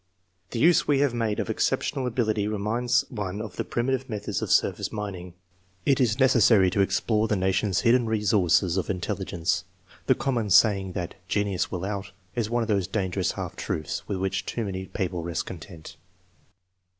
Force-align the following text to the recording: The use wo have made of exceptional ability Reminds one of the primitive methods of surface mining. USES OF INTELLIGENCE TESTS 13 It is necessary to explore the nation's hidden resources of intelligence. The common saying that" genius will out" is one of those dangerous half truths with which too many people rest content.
The 0.49 0.57
use 0.57 0.87
wo 0.87 0.95
have 0.97 1.13
made 1.13 1.39
of 1.39 1.47
exceptional 1.47 2.07
ability 2.07 2.47
Reminds 2.47 3.05
one 3.11 3.39
of 3.39 3.57
the 3.57 3.63
primitive 3.63 4.09
methods 4.09 4.41
of 4.41 4.49
surface 4.51 4.91
mining. 4.91 5.35
USES 5.35 5.35
OF 5.35 5.41
INTELLIGENCE 5.51 5.83
TESTS 5.83 5.93
13 5.93 5.93
It 5.93 6.01
is 6.01 6.19
necessary 6.65 6.69
to 6.71 6.81
explore 6.81 7.27
the 7.27 7.35
nation's 7.35 7.81
hidden 7.81 8.05
resources 8.07 8.77
of 8.77 8.89
intelligence. 8.89 9.63
The 10.07 10.15
common 10.15 10.49
saying 10.49 10.93
that" 10.93 11.13
genius 11.27 11.69
will 11.69 11.85
out" 11.85 12.13
is 12.35 12.49
one 12.49 12.63
of 12.63 12.67
those 12.67 12.87
dangerous 12.87 13.33
half 13.33 13.55
truths 13.55 14.01
with 14.07 14.17
which 14.17 14.47
too 14.47 14.65
many 14.65 14.87
people 14.87 15.21
rest 15.21 15.45
content. 15.45 15.97